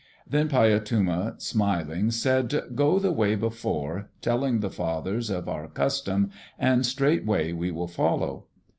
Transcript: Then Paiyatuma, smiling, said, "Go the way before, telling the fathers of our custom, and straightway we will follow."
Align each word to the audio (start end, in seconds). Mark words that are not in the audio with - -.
Then 0.27 0.49
Paiyatuma, 0.49 1.39
smiling, 1.39 2.09
said, 2.09 2.59
"Go 2.73 2.97
the 2.97 3.11
way 3.11 3.35
before, 3.35 4.09
telling 4.19 4.59
the 4.61 4.71
fathers 4.71 5.29
of 5.29 5.47
our 5.47 5.67
custom, 5.67 6.31
and 6.57 6.83
straightway 6.87 7.51
we 7.53 7.69
will 7.69 7.87
follow." 7.87 8.47